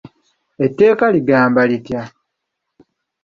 [0.65, 2.01] Etteeka ligamba litya?